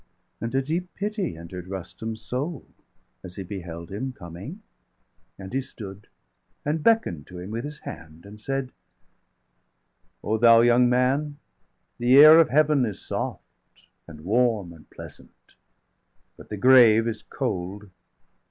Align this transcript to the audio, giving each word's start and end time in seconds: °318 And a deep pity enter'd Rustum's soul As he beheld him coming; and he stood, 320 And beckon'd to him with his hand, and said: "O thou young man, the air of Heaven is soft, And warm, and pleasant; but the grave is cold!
°318 0.41 0.41
And 0.47 0.55
a 0.55 0.61
deep 0.63 0.93
pity 0.95 1.37
enter'd 1.37 1.67
Rustum's 1.67 2.23
soul 2.23 2.65
As 3.23 3.35
he 3.35 3.43
beheld 3.43 3.91
him 3.91 4.13
coming; 4.13 4.63
and 5.37 5.53
he 5.53 5.61
stood, 5.61 6.07
320 6.63 6.75
And 6.75 6.83
beckon'd 6.83 7.27
to 7.27 7.37
him 7.37 7.51
with 7.51 7.63
his 7.65 7.81
hand, 7.81 8.25
and 8.25 8.41
said: 8.41 8.71
"O 10.23 10.39
thou 10.39 10.61
young 10.61 10.89
man, 10.89 11.37
the 11.99 12.15
air 12.17 12.39
of 12.39 12.49
Heaven 12.49 12.83
is 12.83 12.99
soft, 12.99 13.43
And 14.07 14.21
warm, 14.25 14.73
and 14.73 14.89
pleasant; 14.89 15.53
but 16.35 16.49
the 16.49 16.57
grave 16.57 17.07
is 17.07 17.21
cold! 17.21 17.91